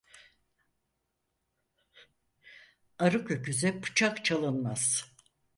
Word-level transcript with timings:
Arık 2.99 3.31
öküze 3.31 3.81
bıçak 3.83 4.25
çalınmaz. 4.25 5.11